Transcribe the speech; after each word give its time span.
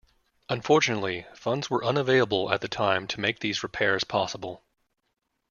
Unfortunately, 0.49 1.27
funds 1.35 1.69
were 1.69 1.85
unavailable 1.85 2.51
at 2.51 2.61
the 2.61 2.67
time 2.67 3.05
to 3.05 3.19
make 3.19 3.39
these 3.39 3.61
repairs 3.61 4.03
possible. 4.03 4.63